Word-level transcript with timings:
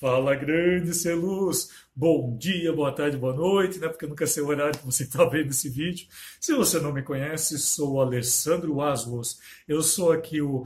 Fala 0.00 0.36
grande 0.36 0.94
ser 0.94 1.16
luz, 1.16 1.70
bom 1.92 2.36
dia, 2.36 2.72
boa 2.72 2.92
tarde, 2.92 3.16
boa 3.16 3.34
noite, 3.34 3.80
né? 3.80 3.88
Porque 3.88 4.04
eu 4.04 4.08
nunca 4.08 4.28
sei 4.28 4.44
o 4.44 4.46
horário 4.46 4.78
que 4.78 4.86
você 4.86 5.02
está 5.02 5.24
vendo 5.24 5.50
esse 5.50 5.68
vídeo. 5.68 6.06
Se 6.40 6.54
você 6.54 6.78
não 6.78 6.92
me 6.92 7.02
conhece, 7.02 7.58
sou 7.58 8.00
Alessandro 8.00 8.80
Aslos. 8.80 9.40
Eu 9.66 9.82
sou 9.82 10.12
aqui 10.12 10.40
o 10.40 10.64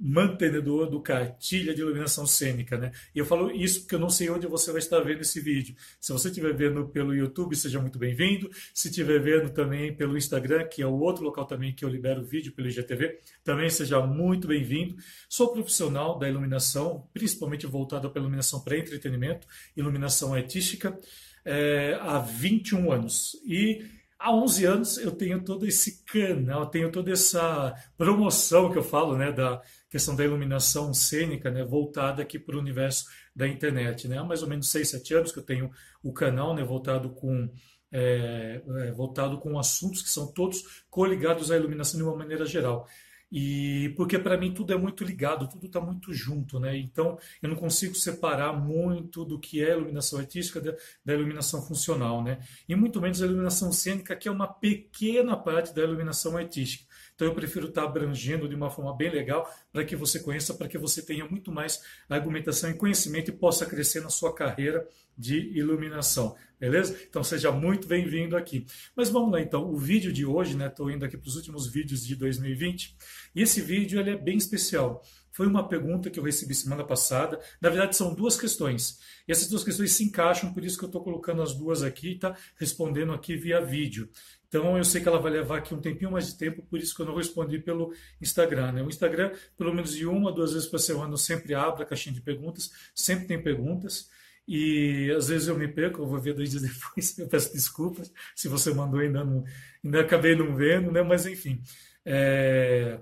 mantenedor 0.00 0.88
do 0.88 1.00
cartilha 1.00 1.74
de 1.74 1.82
iluminação 1.82 2.26
cênica, 2.26 2.78
né? 2.78 2.90
E 3.14 3.18
eu 3.18 3.26
falo 3.26 3.50
isso 3.50 3.80
porque 3.80 3.94
eu 3.94 3.98
não 3.98 4.08
sei 4.08 4.30
onde 4.30 4.46
você 4.46 4.72
vai 4.72 4.78
estar 4.78 4.98
vendo 5.00 5.20
esse 5.20 5.40
vídeo. 5.40 5.76
Se 6.00 6.10
você 6.12 6.28
estiver 6.28 6.54
vendo 6.54 6.88
pelo 6.88 7.14
YouTube, 7.14 7.54
seja 7.54 7.78
muito 7.78 7.98
bem-vindo. 7.98 8.50
Se 8.72 8.88
estiver 8.88 9.20
vendo 9.20 9.50
também 9.50 9.94
pelo 9.94 10.16
Instagram, 10.16 10.66
que 10.68 10.80
é 10.80 10.86
o 10.86 10.98
outro 10.98 11.22
local 11.22 11.44
também 11.44 11.74
que 11.74 11.84
eu 11.84 11.88
libero 11.88 12.24
vídeo 12.24 12.52
pelo 12.52 12.68
IGTV, 12.68 13.18
também 13.44 13.68
seja 13.68 14.00
muito 14.00 14.48
bem-vindo. 14.48 14.96
Sou 15.28 15.52
profissional 15.52 16.18
da 16.18 16.28
iluminação, 16.28 17.06
principalmente 17.12 17.66
voltado 17.66 18.10
para 18.10 18.22
iluminação 18.22 18.60
para 18.60 18.78
entretenimento, 18.78 19.46
iluminação 19.76 20.32
artística, 20.32 20.98
é, 21.44 21.98
há 22.00 22.18
21 22.18 22.90
anos. 22.90 23.36
E 23.44 23.84
há 24.18 24.34
11 24.34 24.64
anos 24.64 24.98
eu 24.98 25.10
tenho 25.10 25.42
todo 25.42 25.66
esse 25.66 26.02
canal, 26.04 26.66
tenho 26.66 26.90
toda 26.90 27.12
essa 27.12 27.74
promoção 27.98 28.70
que 28.70 28.78
eu 28.78 28.82
falo, 28.82 29.16
né, 29.16 29.30
da 29.30 29.60
questão 29.90 30.14
da 30.14 30.24
iluminação 30.24 30.94
cênica, 30.94 31.50
né, 31.50 31.64
voltada 31.64 32.22
aqui 32.22 32.38
para 32.38 32.56
o 32.56 32.60
universo 32.60 33.06
da 33.34 33.46
internet. 33.46 34.06
Né? 34.08 34.18
Há 34.18 34.24
mais 34.24 34.42
ou 34.42 34.48
menos 34.48 34.70
6, 34.70 34.88
7 34.88 35.14
anos 35.14 35.32
que 35.32 35.38
eu 35.38 35.42
tenho 35.42 35.70
o 36.02 36.12
canal 36.12 36.54
né, 36.54 36.62
voltado 36.62 37.10
com 37.10 37.50
é, 37.92 38.62
é, 38.82 38.92
voltado 38.92 39.38
com 39.38 39.58
assuntos 39.58 40.00
que 40.00 40.08
são 40.08 40.32
todos 40.32 40.84
coligados 40.88 41.50
à 41.50 41.56
iluminação 41.56 41.98
de 41.98 42.04
uma 42.04 42.14
maneira 42.14 42.46
geral. 42.46 42.86
E 43.32 43.92
porque 43.96 44.18
para 44.18 44.36
mim 44.36 44.52
tudo 44.52 44.72
é 44.72 44.76
muito 44.76 45.04
ligado, 45.04 45.48
tudo 45.48 45.66
está 45.66 45.80
muito 45.80 46.12
junto, 46.12 46.58
né? 46.58 46.76
Então 46.76 47.16
eu 47.40 47.48
não 47.48 47.56
consigo 47.56 47.94
separar 47.94 48.52
muito 48.52 49.24
do 49.24 49.38
que 49.38 49.62
é 49.62 49.70
iluminação 49.70 50.18
artística 50.18 50.60
da, 50.60 50.74
da, 51.04 51.14
iluminação 51.14 51.62
funcional, 51.62 52.24
né? 52.24 52.40
E 52.68 52.74
muito 52.74 53.00
menos 53.00 53.22
a 53.22 53.26
iluminação 53.26 53.72
cênica, 53.72 54.16
que 54.16 54.26
é 54.26 54.32
uma 54.32 54.48
pequena 54.48 55.36
parte 55.36 55.72
da 55.72 55.82
iluminação 55.82 56.36
artística. 56.36 56.89
Então 57.20 57.28
eu 57.28 57.34
prefiro 57.34 57.68
estar 57.68 57.84
abrangendo 57.84 58.48
de 58.48 58.54
uma 58.54 58.70
forma 58.70 58.96
bem 58.96 59.10
legal 59.10 59.46
para 59.70 59.84
que 59.84 59.94
você 59.94 60.20
conheça, 60.20 60.54
para 60.54 60.66
que 60.66 60.78
você 60.78 61.02
tenha 61.02 61.28
muito 61.28 61.52
mais 61.52 61.82
argumentação 62.08 62.70
e 62.70 62.74
conhecimento 62.74 63.28
e 63.28 63.34
possa 63.34 63.66
crescer 63.66 64.00
na 64.00 64.08
sua 64.08 64.34
carreira 64.34 64.88
de 65.18 65.36
iluminação. 65.54 66.34
Beleza? 66.58 66.98
Então 67.06 67.22
seja 67.22 67.52
muito 67.52 67.86
bem-vindo 67.86 68.38
aqui. 68.38 68.64
Mas 68.96 69.10
vamos 69.10 69.32
lá 69.32 69.38
então. 69.38 69.70
O 69.70 69.76
vídeo 69.76 70.10
de 70.10 70.24
hoje, 70.24 70.56
né? 70.56 70.68
Estou 70.68 70.90
indo 70.90 71.04
aqui 71.04 71.18
para 71.18 71.28
os 71.28 71.36
últimos 71.36 71.70
vídeos 71.70 72.06
de 72.06 72.16
2020 72.16 72.96
e 73.34 73.42
esse 73.42 73.60
vídeo 73.60 74.00
ele 74.00 74.12
é 74.12 74.16
bem 74.16 74.38
especial. 74.38 75.04
Foi 75.30 75.46
uma 75.46 75.68
pergunta 75.68 76.08
que 76.08 76.18
eu 76.18 76.24
recebi 76.24 76.54
semana 76.54 76.84
passada. 76.84 77.38
Na 77.60 77.68
verdade, 77.68 77.96
são 77.96 78.14
duas 78.14 78.38
questões. 78.38 78.98
E 79.28 79.32
essas 79.32 79.48
duas 79.48 79.62
questões 79.62 79.92
se 79.92 80.02
encaixam, 80.04 80.52
por 80.52 80.64
isso 80.64 80.78
que 80.78 80.84
eu 80.84 80.88
estou 80.88 81.04
colocando 81.04 81.42
as 81.42 81.54
duas 81.54 81.82
aqui, 81.82 82.16
tá? 82.16 82.34
Respondendo 82.56 83.12
aqui 83.12 83.36
via 83.36 83.60
vídeo. 83.60 84.08
Então 84.50 84.76
eu 84.76 84.82
sei 84.82 85.00
que 85.00 85.06
ela 85.06 85.20
vai 85.20 85.30
levar 85.30 85.58
aqui 85.58 85.72
um 85.72 85.80
tempinho 85.80 86.10
mais 86.10 86.26
de 86.26 86.36
tempo, 86.36 86.60
por 86.62 86.80
isso 86.80 86.92
que 86.92 87.00
eu 87.00 87.06
não 87.06 87.14
respondi 87.14 87.60
pelo 87.60 87.94
Instagram. 88.20 88.72
Né? 88.72 88.82
O 88.82 88.88
Instagram, 88.88 89.32
pelo 89.56 89.72
menos 89.72 89.94
de 89.94 90.04
uma, 90.04 90.32
duas 90.32 90.52
vezes 90.52 90.68
por 90.68 90.80
semana, 90.80 91.12
eu 91.12 91.16
sempre 91.16 91.54
abro 91.54 91.84
a 91.84 91.86
caixinha 91.86 92.12
de 92.12 92.20
perguntas, 92.20 92.68
sempre 92.92 93.28
tem 93.28 93.40
perguntas. 93.40 94.10
E 94.48 95.08
às 95.16 95.28
vezes 95.28 95.46
eu 95.46 95.56
me 95.56 95.68
perco, 95.68 96.02
eu 96.02 96.06
vou 96.08 96.18
ver 96.18 96.34
dois 96.34 96.50
dias 96.50 96.62
depois, 96.66 97.16
eu 97.16 97.28
peço 97.28 97.52
desculpas 97.52 98.12
se 98.34 98.48
você 98.48 98.74
mandou 98.74 98.98
ainda 98.98 99.24
não, 99.24 99.44
ainda 99.84 100.00
acabei 100.00 100.34
não 100.34 100.56
vendo, 100.56 100.90
né? 100.90 101.00
Mas 101.00 101.26
enfim. 101.26 101.62
É... 102.04 103.00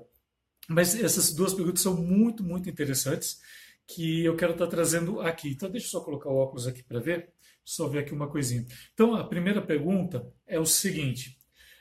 Mas 0.68 0.94
essas 0.94 1.32
duas 1.32 1.54
perguntas 1.54 1.80
são 1.80 1.96
muito, 1.96 2.44
muito 2.44 2.68
interessantes 2.68 3.40
que 3.86 4.22
eu 4.22 4.36
quero 4.36 4.52
estar 4.52 4.66
trazendo 4.66 5.22
aqui. 5.22 5.48
Então 5.48 5.70
deixa 5.70 5.86
eu 5.86 5.90
só 5.92 6.00
colocar 6.02 6.28
o 6.28 6.36
óculos 6.36 6.66
aqui 6.66 6.82
para 6.82 7.00
ver, 7.00 7.32
só 7.64 7.88
ver 7.88 8.00
aqui 8.00 8.12
uma 8.12 8.28
coisinha. 8.28 8.66
Então 8.92 9.14
a 9.14 9.26
primeira 9.26 9.62
pergunta 9.62 10.30
é 10.46 10.60
o 10.60 10.66
seguinte: 10.66 11.37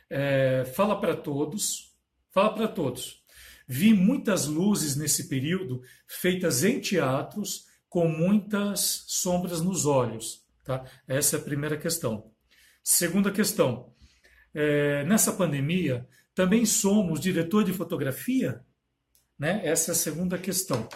é, 0.09 0.65
fala 0.75 0.99
para 0.99 1.15
todos, 1.15 1.95
fala 2.31 2.53
para 2.53 2.67
todos. 2.67 3.23
Vi 3.67 3.93
muitas 3.93 4.45
luzes 4.45 4.95
nesse 4.95 5.27
período 5.27 5.81
feitas 6.07 6.63
em 6.63 6.79
teatros 6.79 7.65
com 7.89 8.07
muitas 8.07 9.03
sombras 9.07 9.61
nos 9.61 9.85
olhos. 9.85 10.45
Tá? 10.63 10.85
Essa 11.07 11.37
é 11.37 11.39
a 11.39 11.43
primeira 11.43 11.77
questão. 11.77 12.31
Segunda 12.83 13.31
questão. 13.31 13.93
É, 14.53 15.03
nessa 15.03 15.33
pandemia, 15.33 16.07
também 16.33 16.65
somos 16.65 17.19
diretor 17.19 17.63
de 17.63 17.73
fotografia? 17.73 18.63
Né? 19.37 19.61
Essa 19.65 19.91
é 19.91 19.93
a 19.93 19.95
segunda 19.95 20.37
questão. 20.37 20.87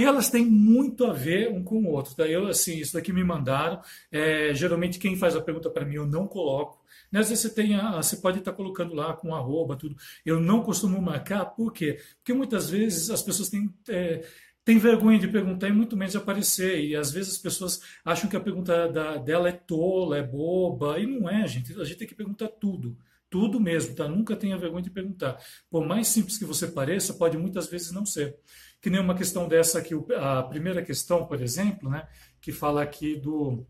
E 0.00 0.04
elas 0.04 0.30
têm 0.30 0.46
muito 0.46 1.04
a 1.04 1.12
ver 1.12 1.52
um 1.52 1.62
com 1.62 1.82
o 1.82 1.88
outro. 1.88 2.14
Tá? 2.14 2.26
Eu, 2.26 2.46
assim, 2.46 2.78
isso 2.78 2.94
daqui 2.94 3.12
me 3.12 3.22
mandaram. 3.22 3.82
É, 4.10 4.54
geralmente, 4.54 4.98
quem 4.98 5.14
faz 5.14 5.36
a 5.36 5.42
pergunta 5.42 5.68
para 5.68 5.84
mim, 5.84 5.96
eu 5.96 6.06
não 6.06 6.26
coloco. 6.26 6.82
Né? 7.12 7.20
Às 7.20 7.28
vezes 7.28 7.42
você, 7.42 7.54
tem 7.54 7.74
a, 7.74 7.96
você 7.96 8.16
pode 8.16 8.38
estar 8.38 8.52
colocando 8.52 8.94
lá 8.94 9.12
com 9.12 9.34
arroba, 9.34 9.76
tudo. 9.76 9.94
Eu 10.24 10.40
não 10.40 10.62
costumo 10.62 11.02
marcar, 11.02 11.44
por 11.44 11.70
quê? 11.70 12.00
Porque 12.16 12.32
muitas 12.32 12.70
vezes 12.70 13.10
as 13.10 13.22
pessoas 13.22 13.50
têm. 13.50 13.70
É, 13.90 14.26
tem 14.64 14.78
vergonha 14.78 15.18
de 15.18 15.28
perguntar 15.28 15.68
e 15.68 15.72
muito 15.72 15.96
menos 15.98 16.12
de 16.12 16.18
aparecer. 16.18 16.82
E 16.82 16.96
às 16.96 17.10
vezes 17.10 17.34
as 17.34 17.38
pessoas 17.38 17.82
acham 18.02 18.30
que 18.30 18.36
a 18.36 18.40
pergunta 18.40 18.88
da, 18.88 19.16
dela 19.18 19.50
é 19.50 19.52
tola, 19.52 20.16
é 20.16 20.22
boba. 20.22 20.98
E 20.98 21.06
não 21.06 21.28
é, 21.28 21.46
gente. 21.46 21.78
A 21.78 21.84
gente 21.84 21.98
tem 21.98 22.08
que 22.08 22.14
perguntar 22.14 22.48
tudo. 22.48 22.96
Tudo 23.28 23.60
mesmo, 23.60 23.94
tá? 23.94 24.08
Nunca 24.08 24.34
tenha 24.34 24.56
vergonha 24.56 24.82
de 24.82 24.90
perguntar. 24.90 25.38
Por 25.70 25.86
mais 25.86 26.08
simples 26.08 26.38
que 26.38 26.44
você 26.44 26.66
pareça, 26.66 27.14
pode 27.14 27.36
muitas 27.36 27.68
vezes 27.68 27.92
não 27.92 28.06
ser. 28.06 28.36
Que 28.80 28.90
nem 28.90 29.00
uma 29.00 29.14
questão 29.14 29.46
dessa 29.46 29.78
aqui, 29.78 29.94
a 30.18 30.42
primeira 30.42 30.82
questão, 30.82 31.26
por 31.26 31.40
exemplo, 31.40 31.90
né? 31.90 32.08
Que 32.40 32.52
fala 32.52 32.82
aqui 32.82 33.16
do 33.16 33.66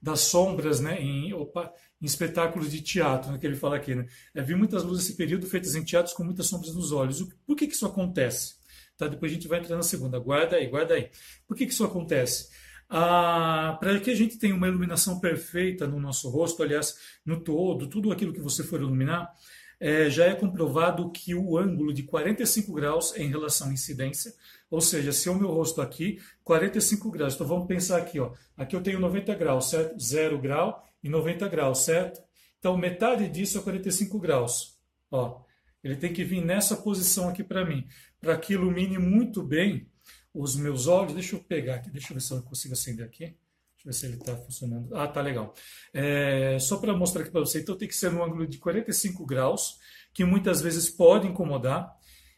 das 0.00 0.20
sombras 0.20 0.80
né, 0.80 1.00
em, 1.00 1.32
opa, 1.32 1.72
em 2.00 2.04
espetáculos 2.04 2.70
de 2.70 2.82
teatro, 2.82 3.32
né, 3.32 3.38
que 3.38 3.46
ele 3.46 3.56
fala 3.56 3.76
aqui. 3.76 3.94
Né? 3.94 4.06
É, 4.34 4.42
vi 4.42 4.54
muitas 4.54 4.84
luzes 4.84 5.04
nesse 5.04 5.16
período 5.16 5.46
feitas 5.46 5.74
em 5.74 5.82
teatros 5.82 6.14
com 6.14 6.22
muitas 6.22 6.46
sombras 6.46 6.74
nos 6.74 6.92
olhos. 6.92 7.20
O, 7.20 7.28
por 7.46 7.56
que, 7.56 7.66
que 7.66 7.74
isso 7.74 7.86
acontece? 7.86 8.56
Tá, 8.96 9.08
depois 9.08 9.32
a 9.32 9.34
gente 9.34 9.48
vai 9.48 9.60
entrar 9.60 9.76
na 9.76 9.82
segunda. 9.82 10.18
Guarda 10.18 10.56
aí, 10.56 10.66
guarda 10.66 10.94
aí. 10.94 11.10
Por 11.46 11.56
que, 11.56 11.66
que 11.66 11.72
isso 11.72 11.84
acontece? 11.84 12.50
Ah, 12.88 13.76
para 13.80 13.98
que 13.98 14.10
a 14.10 14.14
gente 14.14 14.38
tenha 14.38 14.54
uma 14.54 14.68
iluminação 14.68 15.18
perfeita 15.18 15.86
no 15.86 15.98
nosso 15.98 16.28
rosto, 16.28 16.62
aliás, 16.62 16.96
no 17.24 17.40
todo, 17.40 17.88
tudo 17.88 18.12
aquilo 18.12 18.32
que 18.32 18.40
você 18.40 18.62
for 18.62 18.80
iluminar, 18.80 19.32
é, 19.84 20.08
já 20.08 20.24
é 20.24 20.34
comprovado 20.34 21.10
que 21.10 21.34
o 21.34 21.58
ângulo 21.58 21.92
de 21.92 22.04
45 22.04 22.72
graus 22.72 23.14
em 23.18 23.28
relação 23.28 23.68
à 23.68 23.72
incidência, 23.74 24.32
ou 24.70 24.80
seja, 24.80 25.12
se 25.12 25.28
o 25.28 25.34
meu 25.34 25.48
rosto 25.48 25.82
aqui, 25.82 26.18
45 26.42 27.10
graus. 27.10 27.34
Então 27.34 27.46
vamos 27.46 27.66
pensar 27.66 27.98
aqui, 27.98 28.18
ó. 28.18 28.32
Aqui 28.56 28.74
eu 28.74 28.82
tenho 28.82 28.98
90 28.98 29.34
graus, 29.34 29.68
certo? 29.68 30.02
0 30.02 30.38
grau 30.40 30.82
e 31.02 31.10
90 31.10 31.46
graus, 31.48 31.80
certo? 31.80 32.22
Então 32.58 32.78
metade 32.78 33.28
disso 33.28 33.58
é 33.58 33.60
45 33.60 34.18
graus. 34.18 34.78
Ó, 35.10 35.42
ele 35.82 35.96
tem 35.96 36.14
que 36.14 36.24
vir 36.24 36.42
nessa 36.42 36.78
posição 36.78 37.28
aqui 37.28 37.44
para 37.44 37.62
mim, 37.62 37.86
para 38.18 38.38
que 38.38 38.54
ilumine 38.54 38.96
muito 38.96 39.42
bem 39.42 39.86
os 40.32 40.56
meus 40.56 40.86
olhos. 40.86 41.12
Deixa 41.12 41.36
eu 41.36 41.40
pegar 41.40 41.74
aqui, 41.74 41.90
deixa 41.90 42.10
eu 42.10 42.14
ver 42.14 42.22
se 42.22 42.32
eu 42.32 42.40
consigo 42.40 42.72
acender 42.72 43.04
aqui. 43.04 43.36
Deixa 43.84 43.84
eu 43.84 43.92
ver 43.92 43.92
se 43.92 44.06
ele 44.06 44.16
está 44.16 44.36
funcionando. 44.36 44.94
Ah, 44.96 45.06
tá 45.06 45.20
legal. 45.20 45.54
É, 45.92 46.58
só 46.58 46.78
para 46.78 46.96
mostrar 46.96 47.22
aqui 47.22 47.30
para 47.30 47.40
você, 47.40 47.60
então 47.60 47.76
tem 47.76 47.86
que 47.86 47.94
ser 47.94 48.10
no 48.10 48.24
ângulo 48.24 48.46
de 48.46 48.58
45 48.58 49.26
graus, 49.26 49.78
que 50.12 50.24
muitas 50.24 50.60
vezes 50.62 50.88
pode 50.88 51.28
incomodar. 51.28 51.94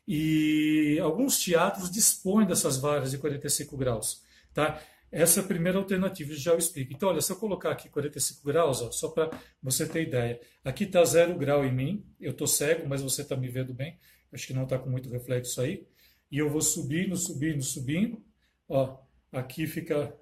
E 0.08 0.98
alguns 1.02 1.38
teatros 1.38 1.90
dispõem 1.90 2.46
dessas 2.46 2.76
varas 2.76 3.10
de 3.10 3.18
45 3.18 3.76
graus. 3.76 4.22
Tá? 4.52 4.80
Essa 5.10 5.40
é 5.40 5.42
a 5.42 5.46
primeira 5.46 5.78
alternativa, 5.78 6.34
já 6.34 6.52
eu 6.52 6.58
explico. 6.58 6.92
Então, 6.92 7.08
olha, 7.08 7.20
se 7.20 7.30
eu 7.30 7.36
colocar 7.36 7.70
aqui 7.70 7.88
45 7.88 8.44
graus, 8.44 8.82
ó, 8.82 8.90
só 8.90 9.08
para 9.08 9.30
você 9.62 9.86
ter 9.86 10.02
ideia. 10.02 10.40
Aqui 10.64 10.84
está 10.84 11.04
zero 11.04 11.36
grau 11.36 11.64
em 11.64 11.72
mim, 11.72 12.04
eu 12.20 12.32
estou 12.32 12.46
cego, 12.46 12.88
mas 12.88 13.02
você 13.02 13.22
está 13.22 13.36
me 13.36 13.48
vendo 13.48 13.72
bem. 13.72 13.98
Acho 14.32 14.46
que 14.46 14.52
não 14.52 14.64
está 14.64 14.78
com 14.78 14.90
muito 14.90 15.08
reflexo 15.08 15.60
aí. 15.60 15.86
E 16.30 16.38
eu 16.38 16.50
vou 16.50 16.60
subindo, 16.60 17.16
subindo, 17.16 17.62
subindo. 17.62 18.22
Ó, 18.68 18.98
aqui 19.32 19.66
fica 19.66 20.12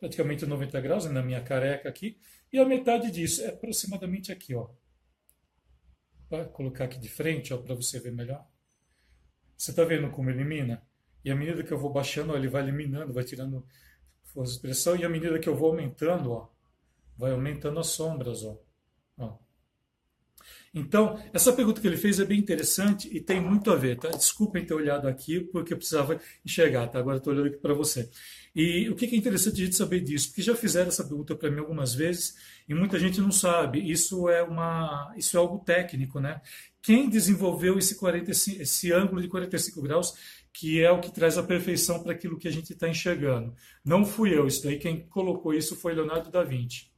praticamente 0.00 0.46
90 0.46 0.80
graus, 0.80 1.04
né, 1.04 1.12
na 1.12 1.22
minha 1.22 1.42
careca 1.42 1.88
aqui. 1.88 2.18
E 2.52 2.58
a 2.58 2.64
metade 2.64 3.10
disso 3.10 3.42
é 3.42 3.48
aproximadamente 3.48 4.32
aqui, 4.32 4.54
ó. 4.54 4.68
Vou 6.28 6.44
colocar 6.46 6.84
aqui 6.84 6.98
de 6.98 7.08
frente, 7.08 7.52
ó, 7.52 7.58
para 7.58 7.74
você 7.74 8.00
ver 8.00 8.12
melhor. 8.12 8.44
Você 9.56 9.70
está 9.70 9.84
vendo 9.84 10.10
como 10.10 10.30
elimina? 10.30 10.82
E 11.24 11.30
à 11.30 11.36
medida 11.36 11.62
que 11.62 11.70
eu 11.70 11.78
vou 11.78 11.92
baixando, 11.92 12.32
ó, 12.32 12.36
ele 12.36 12.48
vai 12.48 12.62
eliminando, 12.62 13.12
vai 13.12 13.24
tirando 13.24 13.64
força 14.22 14.52
de 14.52 14.56
expressão, 14.56 14.96
e 14.96 15.04
à 15.04 15.08
medida 15.08 15.38
que 15.38 15.48
eu 15.48 15.54
vou 15.54 15.70
aumentando, 15.70 16.32
ó, 16.32 16.48
vai 17.16 17.32
aumentando 17.32 17.78
as 17.78 17.88
sombras. 17.88 18.42
Ó. 18.42 18.58
ó. 19.18 19.38
Então, 20.72 21.20
essa 21.32 21.52
pergunta 21.52 21.80
que 21.80 21.86
ele 21.86 21.96
fez 21.96 22.20
é 22.20 22.24
bem 22.24 22.38
interessante 22.38 23.08
e 23.12 23.20
tem 23.20 23.40
muito 23.40 23.72
a 23.72 23.76
ver, 23.76 23.98
tá? 23.98 24.08
Desculpem 24.08 24.64
ter 24.64 24.72
olhado 24.72 25.08
aqui, 25.08 25.40
porque 25.40 25.72
eu 25.72 25.76
precisava 25.76 26.20
enxergar, 26.46 26.86
tá? 26.86 27.00
Agora 27.00 27.16
estou 27.16 27.32
olhando 27.32 27.48
aqui 27.48 27.56
para 27.56 27.74
você. 27.74 28.08
E 28.54 28.88
o 28.88 28.94
que 28.94 29.06
é 29.06 29.16
interessante 29.16 29.60
a 29.60 29.64
gente 29.64 29.76
saber 29.76 30.00
disso? 30.00 30.28
Porque 30.28 30.42
já 30.42 30.54
fizeram 30.54 30.88
essa 30.88 31.04
pergunta 31.04 31.34
para 31.34 31.50
mim 31.50 31.58
algumas 31.58 31.92
vezes 31.92 32.36
e 32.68 32.74
muita 32.74 33.00
gente 33.00 33.20
não 33.20 33.32
sabe. 33.32 33.80
Isso 33.90 34.28
é, 34.28 34.42
uma, 34.44 35.12
isso 35.16 35.36
é 35.36 35.40
algo 35.40 35.58
técnico, 35.58 36.20
né? 36.20 36.40
Quem 36.80 37.08
desenvolveu 37.08 37.76
esse, 37.78 37.96
45, 37.96 38.62
esse 38.62 38.92
ângulo 38.92 39.20
de 39.20 39.28
45 39.28 39.82
graus, 39.82 40.14
que 40.52 40.82
é 40.82 40.90
o 40.90 41.00
que 41.00 41.12
traz 41.12 41.36
a 41.36 41.42
perfeição 41.42 42.02
para 42.02 42.12
aquilo 42.12 42.38
que 42.38 42.48
a 42.48 42.50
gente 42.50 42.72
está 42.72 42.88
enxergando? 42.88 43.54
Não 43.84 44.04
fui 44.04 44.36
eu, 44.36 44.46
isso 44.46 44.62
daí 44.62 44.78
quem 44.78 45.06
colocou 45.08 45.52
isso 45.52 45.76
foi 45.76 45.94
Leonardo 45.94 46.30
da 46.30 46.42
Vinci, 46.42 46.89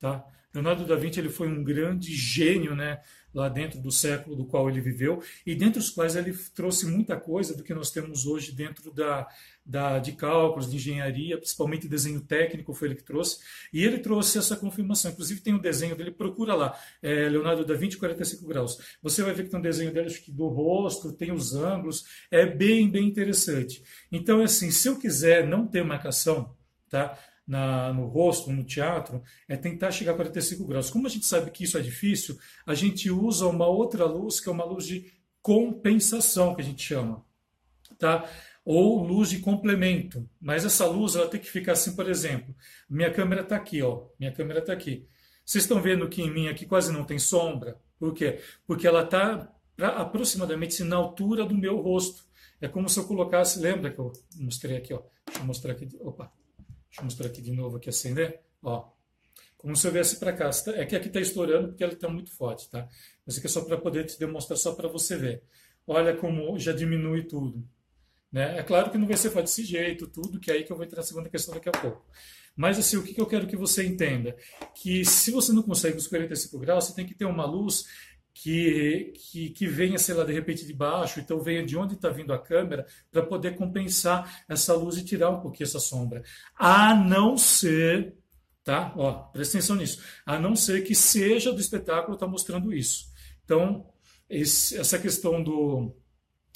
tá? 0.00 0.24
Leonardo 0.52 0.84
da 0.84 0.96
Vinci 0.96 1.20
ele 1.20 1.28
foi 1.28 1.48
um 1.48 1.62
grande 1.62 2.12
gênio, 2.12 2.74
né? 2.74 3.00
lá 3.32 3.48
dentro 3.48 3.80
do 3.80 3.90
século 3.90 4.36
do 4.36 4.44
qual 4.44 4.68
ele 4.68 4.80
viveu, 4.80 5.22
e 5.46 5.54
dentre 5.54 5.78
os 5.78 5.90
quais 5.90 6.16
ele 6.16 6.32
trouxe 6.54 6.86
muita 6.86 7.16
coisa 7.16 7.56
do 7.56 7.62
que 7.62 7.72
nós 7.72 7.90
temos 7.90 8.26
hoje 8.26 8.52
dentro 8.52 8.92
da, 8.92 9.26
da, 9.64 9.98
de 9.98 10.12
cálculos, 10.12 10.68
de 10.68 10.76
engenharia, 10.76 11.38
principalmente 11.38 11.88
desenho 11.88 12.20
técnico, 12.20 12.74
foi 12.74 12.88
ele 12.88 12.94
que 12.96 13.04
trouxe, 13.04 13.38
e 13.72 13.84
ele 13.84 13.98
trouxe 13.98 14.38
essa 14.38 14.56
confirmação. 14.56 15.10
Inclusive 15.10 15.40
tem 15.40 15.54
um 15.54 15.58
desenho 15.58 15.94
dele, 15.94 16.10
procura 16.10 16.54
lá, 16.54 16.78
é, 17.02 17.28
Leonardo 17.28 17.64
da 17.64 17.74
Vinci, 17.74 17.96
45 17.96 18.46
graus. 18.46 18.78
Você 19.02 19.22
vai 19.22 19.32
ver 19.32 19.44
que 19.44 19.50
tem 19.50 19.60
um 19.60 19.62
desenho 19.62 19.92
dele, 19.92 20.06
acho 20.06 20.22
que 20.22 20.32
do 20.32 20.48
rosto, 20.48 21.12
tem 21.12 21.32
os 21.32 21.54
ângulos, 21.54 22.04
é 22.30 22.44
bem, 22.44 22.90
bem 22.90 23.06
interessante. 23.06 23.82
Então, 24.10 24.42
assim, 24.42 24.70
se 24.70 24.88
eu 24.88 24.98
quiser 24.98 25.46
não 25.46 25.66
ter 25.66 25.84
marcação, 25.84 26.56
tá? 26.88 27.16
Na, 27.50 27.92
no 27.92 28.06
rosto, 28.06 28.52
no 28.52 28.62
teatro, 28.62 29.20
é 29.48 29.56
tentar 29.56 29.90
chegar 29.90 30.12
a 30.12 30.14
45 30.14 30.64
graus. 30.68 30.88
Como 30.88 31.08
a 31.08 31.10
gente 31.10 31.26
sabe 31.26 31.50
que 31.50 31.64
isso 31.64 31.76
é 31.76 31.80
difícil, 31.80 32.38
a 32.64 32.74
gente 32.74 33.10
usa 33.10 33.48
uma 33.48 33.66
outra 33.66 34.04
luz, 34.04 34.38
que 34.38 34.48
é 34.48 34.52
uma 34.52 34.64
luz 34.64 34.86
de 34.86 35.12
compensação, 35.42 36.54
que 36.54 36.60
a 36.60 36.64
gente 36.64 36.80
chama. 36.80 37.26
Tá? 37.98 38.24
Ou 38.64 39.02
luz 39.02 39.30
de 39.30 39.40
complemento. 39.40 40.30
Mas 40.40 40.64
essa 40.64 40.86
luz 40.86 41.16
ela 41.16 41.26
tem 41.26 41.40
que 41.40 41.50
ficar 41.50 41.72
assim, 41.72 41.96
por 41.96 42.08
exemplo. 42.08 42.54
Minha 42.88 43.12
câmera 43.12 43.42
está 43.42 43.56
aqui, 43.56 43.82
ó. 43.82 44.06
Minha 44.16 44.30
câmera 44.30 44.60
está 44.60 44.72
aqui. 44.72 45.08
Vocês 45.44 45.64
estão 45.64 45.82
vendo 45.82 46.08
que 46.08 46.22
em 46.22 46.32
mim 46.32 46.46
aqui 46.46 46.64
quase 46.64 46.92
não 46.92 47.02
tem 47.02 47.18
sombra? 47.18 47.80
Por 47.98 48.14
quê? 48.14 48.38
Porque 48.64 48.86
ela 48.86 49.02
está 49.02 49.52
aproximadamente 49.76 50.84
na 50.84 50.94
altura 50.94 51.44
do 51.44 51.56
meu 51.56 51.80
rosto. 51.80 52.22
É 52.60 52.68
como 52.68 52.88
se 52.88 53.00
eu 53.00 53.08
colocasse, 53.08 53.58
lembra 53.58 53.90
que 53.90 53.98
eu 53.98 54.12
mostrei 54.38 54.76
aqui, 54.76 54.94
ó. 54.94 55.02
Deixa 55.26 55.40
eu 55.40 55.46
mostrar 55.46 55.72
aqui. 55.72 55.88
Opa, 56.00 56.32
Deixa 56.90 57.00
eu 57.00 57.04
mostrar 57.04 57.26
aqui 57.28 57.40
de 57.40 57.52
novo, 57.52 57.76
aqui 57.76 57.88
acender. 57.88 58.40
Ó, 58.62 58.90
como 59.56 59.76
se 59.76 59.86
eu 59.86 59.92
viesse 59.92 60.18
para 60.18 60.32
cá. 60.32 60.50
É 60.74 60.84
que 60.84 60.96
aqui 60.96 61.08
está 61.08 61.20
estourando 61.20 61.68
porque 61.68 61.84
ela 61.84 61.92
está 61.92 62.08
muito 62.08 62.30
forte, 62.32 62.68
tá? 62.68 62.88
Mas 63.24 63.38
aqui 63.38 63.46
é 63.46 63.50
só 63.50 63.62
para 63.62 63.78
poder 63.78 64.04
te 64.04 64.18
demonstrar, 64.18 64.56
só 64.56 64.74
para 64.74 64.88
você 64.88 65.16
ver. 65.16 65.42
Olha 65.86 66.16
como 66.16 66.58
já 66.58 66.72
diminui 66.72 67.24
tudo. 67.24 67.66
Né? 68.32 68.58
É 68.58 68.62
claro 68.62 68.90
que 68.90 68.98
não 68.98 69.06
vai 69.06 69.16
ser 69.16 69.30
desse 69.34 69.64
jeito, 69.64 70.06
tudo, 70.06 70.38
que 70.38 70.50
é 70.50 70.54
aí 70.54 70.64
que 70.64 70.72
eu 70.72 70.76
vou 70.76 70.84
entrar 70.84 70.98
na 70.98 71.06
segunda 71.06 71.28
questão 71.28 71.54
daqui 71.54 71.68
a 71.68 71.72
pouco. 71.72 72.04
Mas 72.56 72.78
assim, 72.78 72.96
o 72.96 73.02
que 73.02 73.20
eu 73.20 73.26
quero 73.26 73.46
que 73.46 73.56
você 73.56 73.84
entenda? 73.84 74.36
Que 74.74 75.04
se 75.04 75.30
você 75.30 75.52
não 75.52 75.62
consegue 75.62 75.96
os 75.96 76.06
45 76.06 76.58
graus, 76.58 76.84
você 76.84 76.94
tem 76.94 77.06
que 77.06 77.14
ter 77.14 77.24
uma 77.24 77.44
luz 77.44 77.84
que, 78.42 79.12
que, 79.14 79.50
que, 79.50 79.66
venha, 79.66 79.98
sei 79.98 80.14
lá, 80.14 80.24
de 80.24 80.32
repente 80.32 80.66
de 80.66 80.72
baixo, 80.72 81.20
então 81.20 81.42
venha 81.42 81.64
de 81.64 81.76
onde 81.76 81.94
está 81.94 82.08
vindo 82.08 82.32
a 82.32 82.38
câmera, 82.38 82.86
para 83.10 83.22
poder 83.22 83.54
compensar 83.54 84.42
essa 84.48 84.74
luz 84.74 84.96
e 84.96 85.04
tirar 85.04 85.28
um 85.28 85.40
pouquinho 85.40 85.66
essa 85.66 85.78
sombra. 85.78 86.22
A 86.56 86.94
não 86.94 87.36
ser, 87.36 88.14
tá? 88.64 88.94
Ó, 88.96 89.12
presta 89.24 89.58
atenção 89.58 89.76
nisso. 89.76 90.02
A 90.24 90.38
não 90.38 90.56
ser 90.56 90.82
que 90.84 90.94
seja 90.94 91.52
do 91.52 91.60
espetáculo 91.60 92.14
está 92.14 92.26
mostrando 92.26 92.72
isso. 92.72 93.10
Então, 93.44 93.86
esse, 94.28 94.78
essa 94.78 94.98
questão 94.98 95.42
do, 95.42 95.94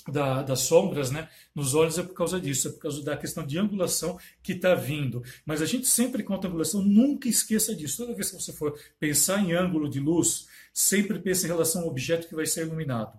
da, 0.08 0.42
das 0.42 0.60
sombras 0.60 1.10
né, 1.10 1.28
nos 1.54 1.74
olhos 1.74 1.98
é 1.98 2.02
por 2.02 2.14
causa 2.14 2.40
disso, 2.40 2.68
é 2.68 2.70
por 2.72 2.80
causa 2.80 3.02
da 3.02 3.16
questão 3.16 3.46
de 3.46 3.58
angulação 3.58 4.18
que 4.42 4.52
está 4.52 4.74
vindo. 4.74 5.22
Mas 5.44 5.62
a 5.62 5.66
gente 5.66 5.86
sempre 5.86 6.22
conta 6.22 6.48
angulação, 6.48 6.82
nunca 6.82 7.28
esqueça 7.28 7.74
disso. 7.74 7.98
Toda 7.98 8.14
vez 8.14 8.30
que 8.30 8.40
você 8.40 8.52
for 8.52 8.78
pensar 8.98 9.40
em 9.40 9.52
ângulo 9.52 9.88
de 9.88 10.00
luz, 10.00 10.46
sempre 10.72 11.18
pense 11.18 11.44
em 11.44 11.48
relação 11.48 11.82
ao 11.82 11.88
objeto 11.88 12.28
que 12.28 12.34
vai 12.34 12.46
ser 12.46 12.66
iluminado. 12.66 13.18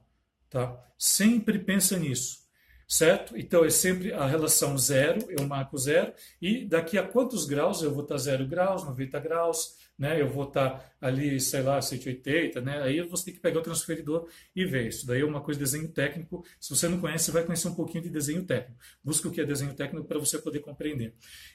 Tá? 0.50 0.80
Sempre 0.98 1.60
pensa 1.60 1.98
nisso 1.98 2.46
certo? 2.88 3.38
Então 3.38 3.66
é 3.66 3.70
sempre 3.70 4.14
a 4.14 4.26
relação 4.26 4.78
zero, 4.78 5.20
eu 5.30 5.48
marco 5.48 5.78
zero, 5.78 6.14
e 6.42 6.66
daqui 6.66 6.98
a 6.98 7.04
quantos 7.04 7.46
graus 7.46 7.81
eu 7.81 7.92
vou 7.92 8.04
estar 8.04 8.18
zero 8.18 8.48
graus, 8.48 8.84
90 8.84 9.20
graus, 9.20 9.76
né? 9.97 10.21
Eu 10.21 10.30
vou 10.30 10.45
estar 10.45 10.94
ali, 11.00 11.39
sei 11.39 11.62
lá, 11.62 11.81
180, 11.81 12.59
né? 12.62 12.81
Aí 12.81 13.01
você 13.01 13.25
tem 13.25 13.33
que 13.33 13.39
pegar 13.39 13.59
o 13.59 13.63
transferidor 13.63 14.27
e 14.56 14.65
ver. 14.65 14.88
Isso 14.88 15.07
daí 15.07 15.21
é 15.21 15.25
uma 15.25 15.42
coisa 15.42 15.57
de 15.57 15.65
desenho 15.65 15.88
técnico. 15.88 16.45
Se 16.59 16.69
você 16.75 16.88
não 16.88 17.00
conhece, 17.00 17.31
vai 17.31 17.44
conhecer 17.44 17.68
um 17.68 17.75
pouquinho 17.75 18.03
de 18.03 18.09
desenho 18.09 18.44
técnico. 18.44 18.80
Busca 19.03 19.27
o 19.27 19.31
que 19.31 19.39
é 19.39 19.45
desenho 19.45 19.74
técnico 19.74 20.06
para 20.06 20.19
você 20.19 20.38
poder 20.38 20.59
compreender. 20.59 21.13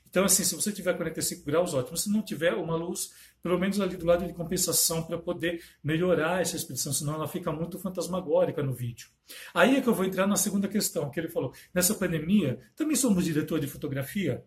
Então, 0.08 0.25
assim, 0.25 0.42
se 0.42 0.54
você 0.54 0.72
tiver 0.72 0.94
45 0.94 1.44
graus, 1.44 1.75
ótimo. 1.75 1.96
Se 1.96 2.10
não 2.10 2.22
tiver 2.22 2.54
uma 2.54 2.76
luz, 2.76 3.12
pelo 3.42 3.58
menos 3.58 3.81
ali 3.81 3.96
do 3.96 4.06
lado 4.06 4.26
de 4.26 4.32
compensação, 4.32 5.02
para 5.02 5.19
poder 5.19 5.62
melhorar 5.84 6.40
essa 6.40 6.56
expressão, 6.56 6.92
senão 6.92 7.14
ela 7.14 7.28
fica 7.28 7.52
muito 7.52 7.78
fantasmagórica 7.78 8.62
no 8.62 8.72
vídeo. 8.72 9.08
Aí 9.54 9.76
é 9.76 9.81
que 9.81 9.88
eu 9.88 9.94
vou 9.94 10.04
entrar 10.04 10.26
na 10.26 10.37
segunda 10.37 10.66
questão, 10.66 11.10
que 11.10 11.20
ele 11.20 11.28
falou. 11.28 11.52
Nessa 11.72 11.94
pandemia, 11.94 12.58
também 12.75 12.96
somos 12.96 13.25
diretor 13.25 13.60
de 13.60 13.66
fotografia? 13.66 14.44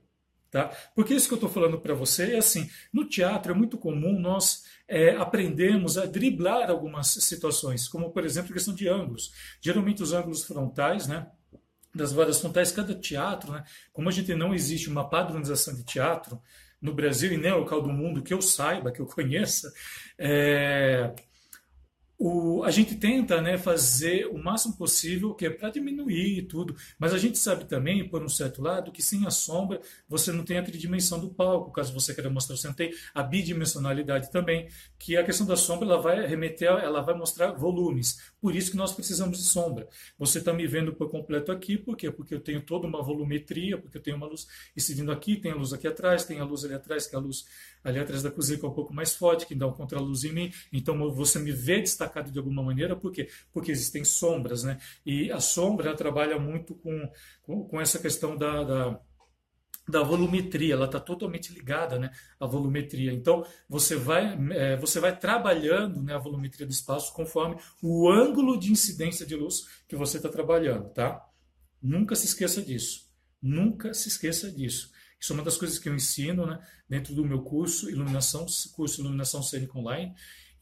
Tá? 0.53 0.71
Porque 0.93 1.15
isso 1.15 1.27
que 1.27 1.33
eu 1.33 1.37
estou 1.37 1.49
falando 1.49 1.79
para 1.79 1.95
você 1.95 2.35
é 2.35 2.37
assim: 2.37 2.69
no 2.93 3.05
teatro 3.05 3.51
é 3.51 3.55
muito 3.55 3.75
comum 3.75 4.19
nós 4.19 4.65
é, 4.87 5.15
aprendemos 5.15 5.97
a 5.97 6.05
driblar 6.05 6.69
algumas 6.69 7.07
situações, 7.07 7.87
como 7.87 8.11
por 8.11 8.23
exemplo 8.23 8.51
a 8.51 8.53
questão 8.53 8.75
de 8.75 8.87
ângulos. 8.87 9.33
Geralmente 9.59 10.03
os 10.03 10.13
ângulos 10.13 10.43
frontais, 10.43 11.07
né? 11.07 11.25
Das 11.95 12.13
varas 12.13 12.39
frontais, 12.39 12.71
cada 12.71 12.93
teatro, 12.93 13.51
né? 13.51 13.63
Como 13.91 14.07
a 14.07 14.11
gente 14.11 14.35
não 14.35 14.53
existe 14.53 14.89
uma 14.89 15.09
padronização 15.09 15.73
de 15.73 15.83
teatro 15.83 16.39
no 16.79 16.93
Brasil 16.93 17.33
e 17.33 17.37
nem 17.37 17.51
local 17.51 17.81
do 17.81 17.89
mundo 17.89 18.21
que 18.21 18.31
eu 18.31 18.41
saiba, 18.41 18.91
que 18.91 18.99
eu 18.99 19.07
conheça, 19.07 19.73
é, 20.19 21.15
o, 22.25 22.63
a 22.63 22.71
gente 22.71 22.95
tenta 22.95 23.41
né, 23.41 23.57
fazer 23.57 24.27
o 24.27 24.41
máximo 24.41 24.77
possível 24.77 25.33
que 25.35 25.45
é 25.45 25.49
para 25.49 25.69
diminuir 25.69 26.43
tudo, 26.43 26.73
mas 26.97 27.13
a 27.13 27.17
gente 27.17 27.37
sabe 27.37 27.65
também, 27.65 28.07
por 28.07 28.23
um 28.23 28.29
certo 28.29 28.61
lado, 28.61 28.93
que 28.93 29.03
sem 29.03 29.27
a 29.27 29.29
sombra 29.29 29.81
você 30.07 30.31
não 30.31 30.45
tem 30.45 30.57
a 30.57 30.63
tridimensão 30.63 31.19
do 31.19 31.27
palco, 31.29 31.73
caso 31.73 31.93
você 31.93 32.13
queira 32.13 32.29
mostrar, 32.29 32.55
você 32.55 32.67
não 32.67 32.73
tem 32.73 32.93
a 33.13 33.21
bidimensionalidade 33.21 34.31
também, 34.31 34.69
que 34.97 35.17
a 35.17 35.23
questão 35.25 35.45
da 35.45 35.57
sombra 35.57 35.85
ela 35.85 36.01
vai 36.01 36.25
remeter, 36.25 36.69
ela 36.69 37.01
vai 37.01 37.13
mostrar 37.13 37.51
volumes, 37.51 38.21
por 38.39 38.55
isso 38.55 38.71
que 38.71 38.77
nós 38.77 38.93
precisamos 38.93 39.37
de 39.37 39.43
sombra. 39.43 39.85
Você 40.17 40.39
está 40.39 40.53
me 40.53 40.65
vendo 40.65 40.93
por 40.93 41.11
completo 41.11 41.51
aqui, 41.51 41.77
por 41.77 41.97
quê? 41.97 42.09
Porque 42.09 42.33
eu 42.33 42.39
tenho 42.39 42.61
toda 42.61 42.87
uma 42.87 43.03
volumetria, 43.03 43.77
porque 43.77 43.97
eu 43.97 44.01
tenho 44.01 44.15
uma 44.15 44.27
luz 44.27 44.47
incidindo 44.77 45.11
aqui, 45.11 45.35
tem 45.35 45.51
a 45.51 45.55
luz 45.55 45.73
aqui 45.73 45.89
atrás, 45.89 46.23
tem 46.23 46.39
a 46.39 46.45
luz 46.45 46.63
ali 46.63 46.73
atrás, 46.73 47.05
que 47.05 47.15
é 47.15 47.17
a 47.17 47.21
luz 47.21 47.43
ali 47.83 47.99
atrás 47.99 48.23
da 48.23 48.31
cozinha 48.31 48.57
que 48.57 48.65
é 48.65 48.69
um 48.69 48.73
pouco 48.73 48.93
mais 48.93 49.13
forte, 49.13 49.45
que 49.45 49.53
dá 49.53 49.67
um 49.67 49.73
contraluz 49.73 50.23
em 50.23 50.31
mim, 50.31 50.53
então 50.71 51.11
você 51.11 51.37
me 51.37 51.51
vê 51.51 51.81
destacado 51.81 52.12
de 52.21 52.37
alguma 52.37 52.63
maneira, 52.63 52.95
por 52.95 53.11
quê? 53.11 53.29
Porque 53.51 53.71
existem 53.71 54.03
sombras, 54.03 54.63
né? 54.63 54.79
E 55.05 55.31
a 55.31 55.39
sombra 55.39 55.95
trabalha 55.95 56.37
muito 56.39 56.75
com, 56.75 57.09
com, 57.41 57.63
com 57.65 57.81
essa 57.81 57.99
questão 57.99 58.37
da, 58.37 58.63
da 58.63 58.99
da 59.87 60.01
volumetria, 60.01 60.75
ela 60.75 60.85
está 60.85 60.99
totalmente 60.99 61.53
ligada 61.53 61.99
né, 61.99 62.09
à 62.39 62.45
volumetria. 62.45 63.11
Então, 63.11 63.45
você 63.67 63.95
vai, 63.95 64.37
é, 64.51 64.77
você 64.77 64.99
vai 64.99 65.17
trabalhando 65.17 66.01
né, 66.01 66.15
a 66.15 66.17
volumetria 66.17 66.65
do 66.65 66.71
espaço 66.71 67.13
conforme 67.13 67.57
o 67.81 68.09
ângulo 68.09 68.57
de 68.57 68.71
incidência 68.71 69.25
de 69.25 69.35
luz 69.35 69.65
que 69.87 69.95
você 69.95 70.17
está 70.17 70.29
trabalhando. 70.29 70.89
Tá? 70.93 71.21
Nunca 71.81 72.15
se 72.15 72.25
esqueça 72.25 72.61
disso. 72.61 73.11
Nunca 73.41 73.93
se 73.93 74.07
esqueça 74.07 74.49
disso. 74.49 74.91
Isso 75.19 75.33
é 75.33 75.35
uma 75.35 75.43
das 75.43 75.57
coisas 75.57 75.77
que 75.77 75.89
eu 75.89 75.95
ensino 75.95 76.45
né, 76.45 76.65
dentro 76.87 77.13
do 77.13 77.25
meu 77.25 77.41
curso 77.41 77.89
Iluminação, 77.89 78.45
curso 78.73 79.01
Iluminação 79.01 79.43
Cênica 79.43 79.77
Online. 79.77 80.13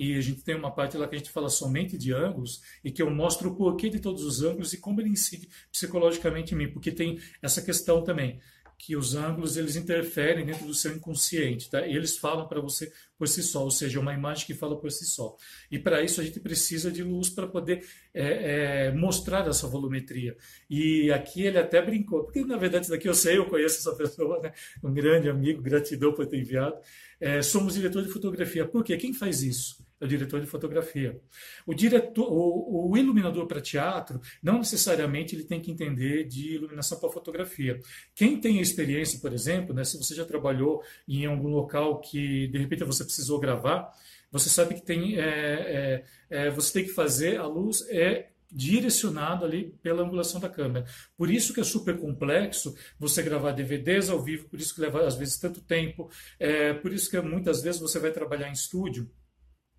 E 0.02 0.18
a 0.18 0.22
gente 0.22 0.42
tem 0.42 0.56
uma 0.56 0.72
parte 0.72 0.98
lá 0.98 1.08
que 1.08 1.14
a 1.14 1.18
gente 1.20 1.30
fala 1.30 1.48
somente 1.48 1.96
de 1.96 2.12
ângulos 2.12 2.60
e 2.84 2.90
que 2.90 3.04
eu 3.04 3.12
mostro 3.12 3.52
o 3.52 3.56
porquê 3.56 3.88
de 3.88 4.00
todos 4.00 4.24
os 4.24 4.42
ângulos 4.42 4.74
e 4.74 4.80
como 4.80 5.00
ele 5.00 5.10
incide 5.10 5.48
psicologicamente 5.72 6.56
em 6.56 6.58
mim, 6.58 6.72
porque 6.72 6.92
tem 6.92 7.20
essa 7.40 7.62
questão 7.62 8.04
também 8.04 8.40
que 8.80 8.96
os 8.96 9.14
ângulos 9.14 9.58
eles 9.58 9.76
interferem 9.76 10.44
dentro 10.44 10.66
do 10.66 10.74
seu 10.74 10.92
inconsciente, 10.92 11.70
tá? 11.70 11.86
Eles 11.86 12.18
falam 12.18 12.48
para 12.48 12.60
você 12.60 12.92
por 13.16 13.28
si 13.28 13.44
só, 13.44 13.64
ou 13.64 13.70
seja, 13.70 14.00
é 14.00 14.02
uma 14.02 14.12
imagem 14.12 14.44
que 14.48 14.56
fala 14.56 14.76
por 14.76 14.92
si 14.92 15.06
só. 15.06 15.38
E 15.70 15.78
para 15.78 16.02
isso 16.02 16.20
a 16.20 16.24
gente 16.24 16.40
precisa 16.40 16.92
de 16.92 17.04
luz 17.04 17.30
para 17.30 17.46
poder 17.46 17.88
é, 18.12 18.88
é, 18.88 18.92
mostrar 18.92 19.48
essa 19.48 19.68
volumetria. 19.68 20.36
E 20.68 21.12
aqui 21.12 21.44
ele 21.44 21.60
até 21.60 21.80
brincou, 21.80 22.24
porque 22.24 22.44
na 22.44 22.58
verdade 22.58 22.90
daqui 22.90 23.08
eu 23.08 23.14
sei, 23.14 23.38
eu 23.38 23.46
conheço 23.46 23.78
essa 23.78 23.94
pessoa, 23.96 24.40
né? 24.40 24.52
Um 24.84 24.92
grande 24.92 25.30
amigo, 25.30 25.62
gratidão 25.62 26.12
por 26.12 26.26
ter 26.26 26.40
enviado. 26.40 26.76
É, 27.20 27.44
somos 27.44 27.76
diretor 27.76 28.02
de 28.02 28.10
fotografia. 28.10 28.66
Por 28.66 28.84
quê? 28.84 28.98
Quem 28.98 29.14
faz 29.14 29.44
isso? 29.44 29.91
É 30.02 30.06
o 30.06 30.08
diretor 30.08 30.42
de 30.42 30.48
fotografia. 30.48 31.22
O, 31.66 31.74
diretor, 31.74 32.28
o, 32.28 32.90
o 32.90 32.98
iluminador 32.98 33.46
para 33.46 33.62
teatro, 33.62 34.20
não 34.42 34.58
necessariamente 34.58 35.36
ele 35.36 35.44
tem 35.44 35.62
que 35.62 35.72
entender 35.72 36.24
de 36.26 36.56
iluminação 36.56 37.00
para 37.00 37.10
fotografia. 37.10 37.80
Quem 38.16 38.42
tem 38.42 38.60
experiência, 38.60 39.20
por 39.20 39.32
exemplo, 39.32 39.76
né, 39.76 39.84
se 39.84 39.98
você 39.98 40.16
já 40.16 40.26
trabalhou 40.26 40.84
em 41.08 41.26
algum 41.28 41.50
local 41.50 42.02
que 42.02 42.48
de 42.48 42.58
repente 42.58 42.84
você 42.84 43.04
precisou 43.04 43.40
gravar, 43.40 43.92
você 44.32 44.50
sabe 44.50 44.76
que 44.76 44.82
tem, 44.82 45.20
é, 45.20 45.24
é, 45.24 46.04
é, 46.30 46.50
você 46.50 46.74
tem 46.74 46.84
que 46.86 46.94
fazer 46.94 47.38
a 47.38 47.46
luz 47.46 47.88
é 47.90 48.30
direcionado 48.52 49.46
ali 49.46 49.74
pela 49.82 50.04
angulação 50.04 50.40
da 50.40 50.50
câmera. 50.50 50.86
Por 51.16 51.32
isso 51.32 51.54
que 51.54 51.62
é 51.62 51.64
super 51.64 51.98
complexo 51.98 52.76
você 53.00 53.24
gravar 53.24 53.52
DVDs 53.52 54.10
ao 54.10 54.22
vivo, 54.22 54.50
por 54.50 54.60
isso 54.60 54.76
que 54.76 54.82
leva 54.82 55.06
às 55.06 55.16
vezes 55.16 55.38
tanto 55.38 55.62
tempo, 55.62 56.10
é, 56.38 56.74
por 56.74 56.92
isso 56.92 57.10
que 57.10 57.20
muitas 57.22 57.62
vezes 57.62 57.80
você 57.80 57.98
vai 57.98 58.12
trabalhar 58.12 58.50
em 58.50 58.54
estúdio, 58.54 59.10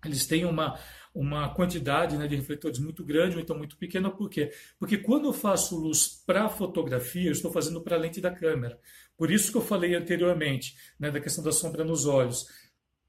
eles 0.05 0.25
têm 0.25 0.45
uma, 0.45 0.77
uma 1.13 1.53
quantidade 1.53 2.17
né, 2.17 2.27
de 2.27 2.35
refletores 2.35 2.79
muito 2.79 3.03
grande 3.03 3.35
ou 3.35 3.41
então 3.41 3.57
muito 3.57 3.77
pequena, 3.77 4.09
por 4.09 4.29
quê? 4.29 4.51
Porque 4.79 4.97
quando 4.97 5.25
eu 5.25 5.33
faço 5.33 5.77
luz 5.77 6.23
para 6.25 6.49
fotografia, 6.49 7.27
eu 7.27 7.31
estou 7.31 7.51
fazendo 7.51 7.81
para 7.81 7.95
a 7.95 7.99
lente 7.99 8.19
da 8.19 8.31
câmera. 8.31 8.79
Por 9.15 9.31
isso 9.31 9.51
que 9.51 9.57
eu 9.57 9.61
falei 9.61 9.95
anteriormente 9.95 10.75
né, 10.99 11.11
da 11.11 11.19
questão 11.19 11.43
da 11.43 11.51
sombra 11.51 11.83
nos 11.83 12.05
olhos. 12.05 12.47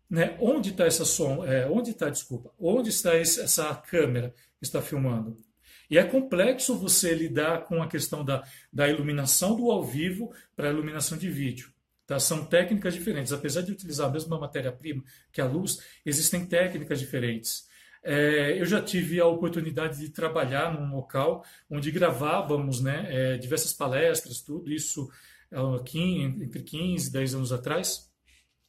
Né? 0.09 0.37
Onde 0.41 0.71
está 0.71 0.85
essa 0.85 1.05
sombra? 1.05 1.53
É, 1.53 1.67
onde 1.69 1.91
está, 1.91 2.11
desculpa, 2.11 2.53
onde 2.59 2.91
está 2.91 3.17
esse, 3.17 3.41
essa 3.41 3.75
câmera 3.75 4.35
que 4.59 4.65
está 4.67 4.83
filmando? 4.83 5.39
E 5.91 5.99
é 5.99 6.05
complexo 6.05 6.77
você 6.77 7.15
lidar 7.15 7.65
com 7.65 7.83
a 7.83 7.89
questão 7.89 8.25
da, 8.25 8.43
da 8.73 8.89
iluminação 8.89 9.57
do 9.57 9.71
ao 9.71 9.83
vivo 9.83 10.33
para 10.57 10.69
a 10.69 10.73
iluminação 10.73 11.17
de 11.17 11.29
vídeo. 11.29 11.73
Tá? 12.07 12.19
São 12.19 12.45
técnicas 12.45 12.95
diferentes. 12.95 13.33
Apesar 13.33 13.63
de 13.63 13.73
utilizar 13.73 14.09
a 14.09 14.13
mesma 14.13 14.39
matéria-prima, 14.39 15.03
que 15.33 15.41
é 15.41 15.45
a 15.45 15.47
luz, 15.47 15.79
existem 16.05 16.47
técnicas 16.47 17.01
diferentes. 17.01 17.67
É, 18.03 18.61
eu 18.61 18.67
já 18.67 18.83
tive 18.83 19.19
a 19.19 19.27
oportunidade 19.27 19.99
de 19.99 20.11
trabalhar 20.11 20.73
num 20.73 20.95
local 20.95 21.43
onde 21.71 21.91
gravávamos 21.91 22.81
né, 22.81 23.07
é, 23.09 23.39
diversas 23.39 23.73
palestras, 23.73 24.43
tudo 24.43 24.71
isso 24.71 25.11
aqui, 25.79 26.21
entre 26.21 26.63
15 26.63 27.09
e 27.09 27.13
10 27.13 27.35
anos 27.37 27.53
atrás 27.53 28.13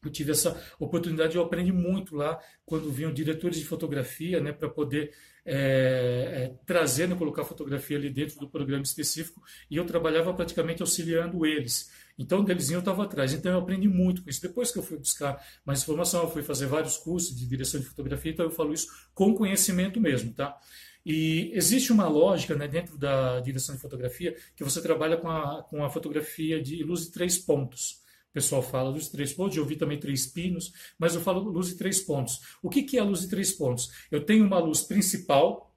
eu 0.07 0.11
tive 0.11 0.31
essa 0.31 0.61
oportunidade, 0.79 1.35
eu 1.35 1.43
aprendi 1.43 1.71
muito 1.71 2.15
lá 2.15 2.39
quando 2.65 2.91
vinham 2.91 3.13
diretores 3.13 3.57
de 3.57 3.65
fotografia, 3.65 4.39
né, 4.39 4.51
para 4.51 4.69
poder 4.69 5.13
é, 5.45 5.53
é, 5.55 6.53
trazer, 6.65 7.07
né, 7.07 7.15
colocar 7.15 7.43
fotografia 7.43 7.97
ali 7.97 8.09
dentro 8.09 8.39
do 8.39 8.49
programa 8.49 8.83
específico, 8.83 9.41
e 9.69 9.77
eu 9.77 9.85
trabalhava 9.85 10.33
praticamente 10.33 10.81
auxiliando 10.81 11.45
eles. 11.45 11.91
Então, 12.17 12.43
deles 12.43 12.71
eu 12.71 12.79
estava 12.79 13.03
atrás. 13.03 13.33
Então, 13.33 13.51
eu 13.51 13.59
aprendi 13.59 13.87
muito 13.87 14.23
com 14.23 14.29
isso. 14.29 14.41
Depois 14.41 14.71
que 14.71 14.79
eu 14.79 14.83
fui 14.83 14.97
buscar 14.97 15.37
mais 15.65 15.81
informação, 15.83 16.23
eu 16.23 16.31
fui 16.31 16.41
fazer 16.41 16.65
vários 16.65 16.97
cursos 16.97 17.35
de 17.35 17.45
direção 17.45 17.79
de 17.79 17.85
fotografia, 17.85 18.31
então 18.31 18.45
eu 18.45 18.51
falo 18.51 18.73
isso 18.73 18.87
com 19.13 19.35
conhecimento 19.35 19.99
mesmo, 19.99 20.33
tá? 20.33 20.57
E 21.05 21.51
existe 21.53 21.91
uma 21.91 22.07
lógica 22.07 22.55
né, 22.55 22.67
dentro 22.67 22.97
da 22.97 23.39
direção 23.39 23.75
de 23.75 23.81
fotografia 23.81 24.35
que 24.55 24.63
você 24.63 24.81
trabalha 24.81 25.17
com 25.17 25.29
a, 25.29 25.61
com 25.63 25.83
a 25.83 25.89
fotografia 25.89 26.59
de 26.59 26.83
luz 26.83 27.01
de 27.05 27.11
três 27.11 27.37
pontos 27.37 28.03
pessoal 28.35 28.61
fala 28.61 28.89
luz 28.89 29.05
de 29.05 29.11
três 29.11 29.31
pontos, 29.31 29.55
eu 29.55 29.63
ouvi 29.63 29.77
também 29.77 29.97
três 29.97 30.27
pinos, 30.27 30.73
mas 30.99 31.15
eu 31.15 31.21
falo 31.21 31.39
luz 31.39 31.69
de 31.69 31.75
três 31.75 32.01
pontos. 32.01 32.41
O 32.61 32.69
que, 32.69 32.83
que 32.83 32.97
é 32.97 32.99
a 32.99 33.03
luz 33.05 33.21
de 33.21 33.29
três 33.29 33.53
pontos? 33.53 33.89
Eu 34.11 34.25
tenho 34.25 34.45
uma 34.45 34.59
luz 34.59 34.81
principal, 34.81 35.73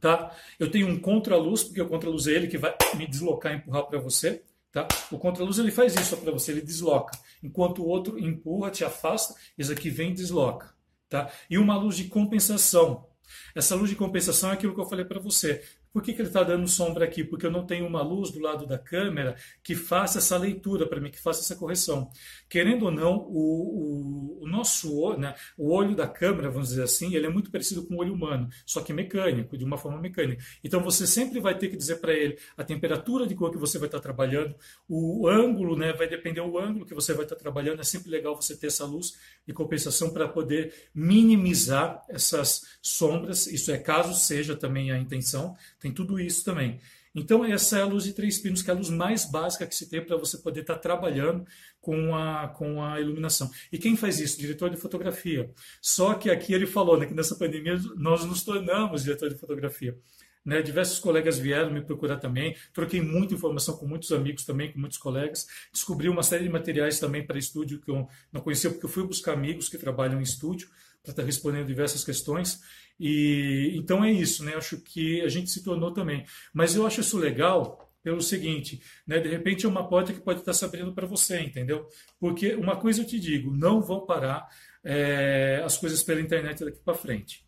tá? 0.00 0.36
Eu 0.58 0.68
tenho 0.68 0.88
um 0.88 0.98
contraluz, 0.98 1.62
porque 1.62 1.80
o 1.80 1.88
contraluz 1.88 2.26
é 2.26 2.32
ele 2.32 2.48
que 2.48 2.58
vai 2.58 2.76
me 2.96 3.06
deslocar 3.06 3.52
e 3.52 3.56
empurrar 3.56 3.86
para 3.86 4.00
você. 4.00 4.42
Tá? 4.72 4.88
O 5.12 5.16
contraluz 5.16 5.60
ele 5.60 5.70
faz 5.70 5.94
isso 5.94 6.16
para 6.16 6.32
você, 6.32 6.50
ele 6.50 6.60
desloca, 6.60 7.16
enquanto 7.40 7.80
o 7.80 7.86
outro 7.86 8.18
empurra, 8.18 8.72
te 8.72 8.84
afasta, 8.84 9.32
esse 9.56 9.72
aqui 9.72 9.88
vem 9.88 10.10
e 10.10 10.14
desloca. 10.14 10.74
Tá? 11.08 11.30
E 11.48 11.56
uma 11.56 11.76
luz 11.78 11.96
de 11.96 12.08
compensação. 12.08 13.06
Essa 13.54 13.76
luz 13.76 13.88
de 13.88 13.94
compensação 13.94 14.50
é 14.50 14.54
aquilo 14.54 14.74
que 14.74 14.80
eu 14.80 14.88
falei 14.88 15.04
para 15.04 15.20
você. 15.20 15.62
Por 15.94 16.02
que, 16.02 16.12
que 16.12 16.20
ele 16.20 16.28
está 16.28 16.42
dando 16.42 16.66
sombra 16.66 17.04
aqui? 17.04 17.22
Porque 17.22 17.46
eu 17.46 17.52
não 17.52 17.64
tenho 17.64 17.86
uma 17.86 18.02
luz 18.02 18.32
do 18.32 18.40
lado 18.40 18.66
da 18.66 18.76
câmera 18.76 19.36
que 19.62 19.76
faça 19.76 20.18
essa 20.18 20.36
leitura 20.36 20.88
para 20.88 21.00
mim, 21.00 21.08
que 21.08 21.20
faça 21.20 21.40
essa 21.40 21.54
correção. 21.54 22.10
Querendo 22.48 22.86
ou 22.86 22.90
não, 22.90 23.18
o, 23.28 24.40
o, 24.40 24.42
o 24.42 24.48
nosso 24.48 24.98
olho, 24.98 25.20
né, 25.20 25.36
o 25.56 25.72
olho 25.72 25.94
da 25.94 26.08
câmera, 26.08 26.50
vamos 26.50 26.70
dizer 26.70 26.82
assim, 26.82 27.14
ele 27.14 27.26
é 27.26 27.28
muito 27.28 27.48
parecido 27.48 27.86
com 27.86 27.94
o 27.94 27.98
olho 27.98 28.12
humano, 28.12 28.48
só 28.66 28.80
que 28.80 28.92
mecânico, 28.92 29.56
de 29.56 29.64
uma 29.64 29.78
forma 29.78 30.00
mecânica. 30.00 30.42
Então 30.64 30.80
você 30.82 31.06
sempre 31.06 31.38
vai 31.38 31.56
ter 31.56 31.68
que 31.68 31.76
dizer 31.76 32.00
para 32.00 32.12
ele 32.12 32.36
a 32.56 32.64
temperatura 32.64 33.24
de 33.24 33.36
cor 33.36 33.52
que 33.52 33.56
você 33.56 33.78
vai 33.78 33.86
estar 33.86 33.98
tá 33.98 34.02
trabalhando, 34.02 34.54
o 34.88 35.28
ângulo, 35.28 35.76
né, 35.76 35.92
vai 35.92 36.08
depender 36.08 36.40
do 36.40 36.58
ângulo 36.58 36.84
que 36.84 36.94
você 36.94 37.12
vai 37.12 37.24
estar 37.24 37.36
tá 37.36 37.40
trabalhando. 37.40 37.80
É 37.80 37.84
sempre 37.84 38.10
legal 38.10 38.34
você 38.34 38.56
ter 38.56 38.66
essa 38.66 38.84
luz 38.84 39.14
de 39.46 39.52
compensação 39.52 40.10
para 40.10 40.26
poder 40.26 40.72
minimizar 40.94 42.02
essas 42.08 42.78
sombras. 42.82 43.46
Isso 43.46 43.70
é 43.70 43.78
caso 43.78 44.14
seja 44.14 44.56
também 44.56 44.90
a 44.90 44.98
intenção 44.98 45.56
tem 45.84 45.92
tudo 45.92 46.18
isso 46.18 46.42
também. 46.42 46.80
Então, 47.14 47.44
essa 47.44 47.78
é 47.78 47.82
a 47.82 47.84
luz 47.84 48.04
de 48.04 48.14
três 48.14 48.38
pinos, 48.38 48.62
que 48.62 48.70
é 48.70 48.72
a 48.72 48.76
luz 48.76 48.88
mais 48.88 49.26
básica 49.26 49.66
que 49.66 49.74
se 49.74 49.88
tem 49.88 50.02
para 50.02 50.16
você 50.16 50.38
poder 50.38 50.62
estar 50.62 50.76
tá 50.76 50.80
trabalhando 50.80 51.46
com 51.78 52.16
a, 52.16 52.48
com 52.48 52.82
a 52.82 52.98
iluminação. 52.98 53.50
E 53.70 53.76
quem 53.76 53.94
faz 53.94 54.18
isso? 54.18 54.40
Diretor 54.40 54.70
de 54.70 54.78
fotografia. 54.78 55.50
Só 55.82 56.14
que 56.14 56.30
aqui 56.30 56.54
ele 56.54 56.66
falou 56.66 56.98
né, 56.98 57.04
que 57.04 57.12
nessa 57.12 57.36
pandemia 57.36 57.78
nós 57.96 58.24
nos 58.24 58.42
tornamos 58.42 59.04
diretor 59.04 59.28
de 59.28 59.36
fotografia. 59.38 59.94
Né, 60.42 60.62
diversos 60.62 60.98
colegas 60.98 61.38
vieram 61.38 61.70
me 61.70 61.82
procurar 61.82 62.16
também, 62.16 62.54
troquei 62.72 63.00
muita 63.00 63.32
informação 63.32 63.76
com 63.76 63.86
muitos 63.86 64.12
amigos 64.12 64.44
também, 64.44 64.70
com 64.70 64.78
muitos 64.78 64.98
colegas, 64.98 65.46
descobri 65.72 66.06
uma 66.06 66.22
série 66.22 66.44
de 66.44 66.50
materiais 66.50 67.00
também 67.00 67.26
para 67.26 67.38
estúdio 67.38 67.80
que 67.80 67.90
eu 67.90 68.06
não 68.30 68.42
conhecia, 68.42 68.68
porque 68.70 68.84
eu 68.84 68.90
fui 68.90 69.06
buscar 69.06 69.32
amigos 69.32 69.70
que 69.70 69.78
trabalham 69.78 70.20
em 70.20 70.22
estúdio 70.22 70.68
para 71.04 71.12
estar 71.12 71.22
tá 71.22 71.26
respondendo 71.26 71.66
diversas 71.66 72.02
questões. 72.02 72.60
E 72.98 73.72
então 73.76 74.02
é 74.02 74.10
isso, 74.10 74.42
né? 74.42 74.54
Acho 74.54 74.80
que 74.80 75.20
a 75.20 75.28
gente 75.28 75.50
se 75.50 75.62
tornou 75.62 75.92
também. 75.92 76.24
Mas 76.52 76.74
eu 76.74 76.86
acho 76.86 77.02
isso 77.02 77.18
legal 77.18 77.92
pelo 78.02 78.20
seguinte, 78.20 78.82
né? 79.06 79.18
De 79.18 79.28
repente 79.28 79.64
é 79.64 79.68
uma 79.68 79.86
porta 79.88 80.12
que 80.12 80.20
pode 80.20 80.40
estar 80.40 80.52
se 80.52 80.64
abrindo 80.64 80.92
para 80.92 81.06
você, 81.06 81.40
entendeu? 81.40 81.86
Porque 82.18 82.54
uma 82.54 82.76
coisa 82.76 83.02
eu 83.02 83.06
te 83.06 83.20
digo, 83.20 83.54
não 83.54 83.80
vão 83.80 84.04
parar 84.04 84.48
é, 84.82 85.62
as 85.64 85.76
coisas 85.76 86.02
pela 86.02 86.20
internet 86.20 86.64
daqui 86.64 86.80
para 86.84 86.94
frente. 86.94 87.44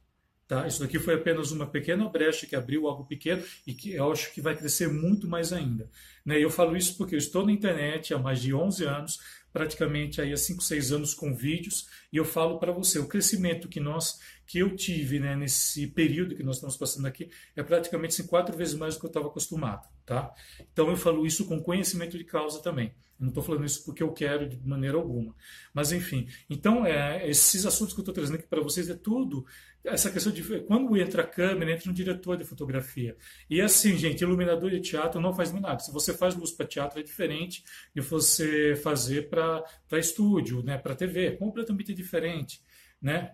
Tá? 0.49 0.65
Isso 0.65 0.81
daqui 0.81 0.99
foi 1.01 1.15
apenas 1.15 1.51
uma 1.51 1.67
pequena 1.67 2.09
brecha 2.09 2.47
que 2.47 2.55
abriu 2.55 2.87
algo 2.87 3.05
pequeno 3.05 3.43
e 3.67 3.75
que 3.75 3.95
eu 3.95 4.13
acho 4.13 4.33
que 4.33 4.41
vai 4.41 4.57
crescer 4.57 4.89
muito 4.89 5.27
mais 5.29 5.53
ainda. 5.53 5.91
Né? 6.25 6.39
Eu 6.39 6.51
falo 6.51 6.77
isso 6.77 6.97
porque 6.97 7.17
eu 7.17 7.19
estou 7.19 7.45
na 7.45 7.51
internet 7.51 8.15
há 8.15 8.19
mais 8.19 8.41
de 8.41 8.55
11 8.55 8.85
anos, 8.85 9.19
praticamente 9.57 10.21
aí 10.21 10.35
há 10.35 10.37
5, 10.37 10.63
6 10.63 10.93
anos 10.93 11.15
com 11.15 11.35
vídeos, 11.35 11.89
e 12.13 12.19
eu 12.19 12.27
falo 12.27 12.59
para 12.59 12.73
você, 12.73 12.99
o 12.99 13.09
crescimento 13.09 13.71
que 13.71 13.81
nós 13.81 14.21
que 14.47 14.59
eu 14.59 14.77
tive 14.77 15.19
né, 15.19 15.35
nesse 15.35 15.87
período 15.87 16.37
que 16.37 16.43
nós 16.43 16.57
estamos 16.57 16.77
passando 16.77 17.07
aqui 17.07 17.31
é 17.57 17.63
praticamente 17.63 18.13
assim, 18.13 18.29
quatro 18.29 18.55
vezes 18.55 18.75
mais 18.75 18.95
do 18.95 19.01
que 19.01 19.07
eu 19.07 19.09
estava 19.09 19.29
acostumado. 19.29 19.89
Tá? 20.05 20.31
Então 20.71 20.91
eu 20.91 20.97
falo 20.97 21.27
isso 21.27 21.47
com 21.47 21.61
conhecimento 21.61 22.19
de 22.19 22.25
causa 22.25 22.63
também. 22.63 22.89
Eu 23.19 23.23
não 23.23 23.29
estou 23.29 23.43
falando 23.43 23.65
isso 23.65 23.83
porque 23.83 24.03
eu 24.03 24.13
quero 24.13 24.47
de 24.47 24.59
maneira 24.59 24.99
alguma. 24.99 25.35
Mas 25.73 25.91
enfim, 25.91 26.29
então 26.51 26.85
é, 26.85 27.27
esses 27.27 27.65
assuntos 27.65 27.95
que 27.95 28.01
eu 28.01 28.03
estou 28.03 28.15
trazendo 28.15 28.37
aqui 28.37 28.47
para 28.47 28.61
vocês 28.61 28.91
é 28.91 28.95
tudo 28.95 29.47
essa 29.87 30.11
questão 30.11 30.33
de 30.33 30.43
quando 30.63 30.97
entra 30.97 31.23
a 31.23 31.27
câmera, 31.27 31.73
entra 31.73 31.91
um 31.91 31.95
diretor 31.95 32.37
de 32.37 32.45
fotografia. 32.45 33.17
E 33.49 33.61
assim, 33.61 33.97
gente, 33.97 34.21
iluminador 34.21 34.71
de 34.71 34.81
teatro 34.81 35.21
não 35.21 35.33
faz 35.33 35.53
milagre. 35.53 35.85
Se 35.85 35.93
você 35.93 36.13
faz 36.13 36.35
luz 36.35 36.51
para 36.51 36.67
teatro 36.67 37.01
é 37.01 37.03
diferente 37.03 37.65
de 37.95 38.01
você 38.01 38.77
fazer 38.77 39.29
para 39.29 39.65
estúdio, 39.93 40.63
né, 40.63 40.77
para 40.77 40.95
TV, 40.95 41.27
é 41.27 41.31
completamente 41.33 41.95
diferente, 41.95 42.61
né? 43.01 43.33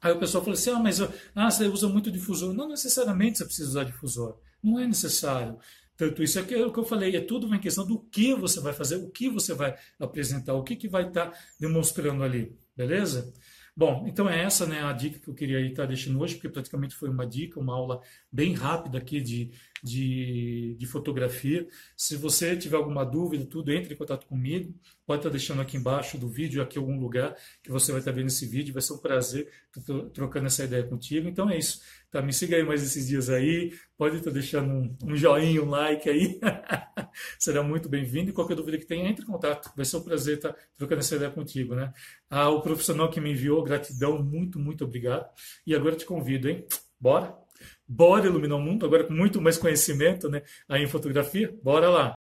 Aí 0.00 0.12
o 0.12 0.18
pessoal 0.18 0.44
falou 0.44 0.56
assim: 0.56 0.70
ah, 0.70 0.78
mas 0.78 1.00
ah, 1.00 1.50
você 1.50 1.66
usa 1.66 1.88
muito 1.88 2.10
difusor. 2.10 2.54
Não 2.54 2.68
necessariamente 2.68 3.38
você 3.38 3.44
precisa 3.44 3.68
usar 3.68 3.84
difusor. 3.84 4.38
Não 4.62 4.78
é 4.78 4.86
necessário. 4.86 5.58
Tanto 5.96 6.22
isso 6.22 6.38
aqui 6.38 6.54
é 6.54 6.64
o 6.64 6.72
que 6.72 6.78
eu 6.78 6.84
falei, 6.84 7.16
é 7.16 7.20
tudo 7.20 7.48
uma 7.48 7.58
questão 7.58 7.84
do 7.84 7.98
que 7.98 8.32
você 8.32 8.60
vai 8.60 8.72
fazer, 8.72 8.96
o 8.96 9.10
que 9.10 9.28
você 9.28 9.52
vai 9.52 9.76
apresentar, 9.98 10.54
o 10.54 10.62
que, 10.62 10.76
que 10.76 10.88
vai 10.88 11.08
estar 11.08 11.32
tá 11.32 11.38
demonstrando 11.58 12.22
ali, 12.22 12.56
beleza? 12.76 13.34
Bom, 13.78 14.06
então 14.08 14.28
é 14.28 14.42
essa 14.42 14.66
né, 14.66 14.82
a 14.82 14.92
dica 14.92 15.20
que 15.20 15.28
eu 15.28 15.34
queria 15.34 15.60
estar 15.60 15.84
tá 15.84 15.86
deixando 15.86 16.18
hoje, 16.18 16.34
porque 16.34 16.48
praticamente 16.48 16.96
foi 16.96 17.08
uma 17.08 17.24
dica, 17.24 17.60
uma 17.60 17.76
aula 17.76 18.00
bem 18.30 18.52
rápida 18.52 18.98
aqui 18.98 19.20
de, 19.20 19.52
de, 19.82 20.76
de 20.78 20.86
fotografia. 20.86 21.66
Se 21.96 22.16
você 22.16 22.56
tiver 22.56 22.76
alguma 22.76 23.04
dúvida, 23.04 23.44
tudo, 23.44 23.72
entre 23.72 23.94
em 23.94 23.96
contato 23.96 24.26
comigo. 24.26 24.74
Pode 25.06 25.20
estar 25.20 25.30
deixando 25.30 25.62
aqui 25.62 25.76
embaixo 25.76 26.18
do 26.18 26.28
vídeo, 26.28 26.62
aqui 26.62 26.78
algum 26.78 26.98
lugar 27.00 27.34
que 27.62 27.70
você 27.70 27.92
vai 27.92 28.00
estar 28.00 28.12
vendo 28.12 28.26
esse 28.26 28.44
vídeo. 28.46 28.74
Vai 28.74 28.82
ser 28.82 28.92
um 28.92 28.98
prazer 28.98 29.48
trocando 30.12 30.46
essa 30.46 30.64
ideia 30.64 30.82
contigo. 30.82 31.28
Então 31.28 31.48
é 31.48 31.56
isso. 31.56 31.80
Tá, 32.10 32.22
me 32.22 32.32
siga 32.32 32.56
aí 32.56 32.62
mais 32.62 32.82
esses 32.82 33.06
dias 33.06 33.30
aí. 33.30 33.72
Pode 33.96 34.16
estar 34.16 34.30
deixando 34.30 34.70
um, 34.70 34.96
um 35.04 35.16
joinha, 35.16 35.62
um 35.62 35.68
like 35.70 36.08
aí. 36.08 36.38
Será 37.38 37.62
muito 37.62 37.88
bem-vindo. 37.88 38.30
E 38.30 38.32
qualquer 38.32 38.54
dúvida 38.54 38.78
que 38.78 38.86
tenha, 38.86 39.08
entre 39.08 39.24
em 39.24 39.26
contato. 39.26 39.70
Vai 39.74 39.84
ser 39.84 39.96
um 39.96 40.02
prazer 40.02 40.36
estar 40.36 40.54
trocando 40.76 41.00
essa 41.00 41.16
ideia 41.16 41.30
contigo. 41.30 41.74
Né? 41.74 41.92
Ah, 42.28 42.50
o 42.50 42.60
profissional 42.60 43.10
que 43.10 43.20
me 43.20 43.30
enviou, 43.30 43.62
gratidão, 43.62 44.22
muito, 44.22 44.58
muito 44.58 44.84
obrigado. 44.84 45.26
E 45.66 45.74
agora 45.74 45.96
te 45.96 46.04
convido, 46.04 46.48
hein? 46.48 46.66
Bora? 47.00 47.47
Bora 47.86 48.26
iluminar 48.26 48.56
o 48.56 48.60
mundo, 48.60 48.86
agora 48.86 49.04
com 49.04 49.12
muito 49.14 49.40
mais 49.40 49.58
conhecimento 49.58 50.28
né, 50.28 50.42
aí 50.68 50.82
em 50.82 50.86
fotografia? 50.86 51.52
Bora 51.62 51.88
lá! 51.88 52.16